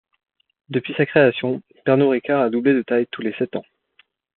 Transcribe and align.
Depuis 0.69 0.95
sa 0.97 1.05
création, 1.05 1.61
Pernod 1.85 2.09
Ricard 2.09 2.41
a 2.41 2.49
doublé 2.49 2.73
de 2.73 2.81
taille 2.81 3.05
tous 3.11 3.21
les 3.21 3.35
sept 3.35 3.55
ans. 3.55 3.65